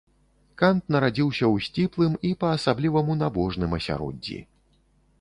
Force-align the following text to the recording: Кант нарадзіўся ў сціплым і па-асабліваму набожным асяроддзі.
Кант 0.61 0.87
нарадзіўся 0.95 1.45
ў 1.53 1.67
сціплым 1.67 2.17
і 2.31 2.33
па-асабліваму 2.41 3.21
набожным 3.23 3.81
асяроддзі. 3.81 4.39